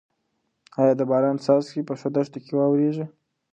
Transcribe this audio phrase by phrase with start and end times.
[0.79, 3.05] ايا د باران څاڅکي به په دښته کې واوریږي؟